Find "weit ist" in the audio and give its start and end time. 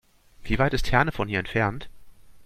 0.57-0.91